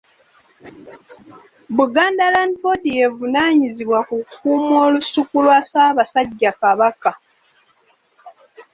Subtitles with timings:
[1.77, 7.11] Buganda Land Board y'evunaanyizibwa okukuuma Olusuku lwa Ssaabasajja Kabaka.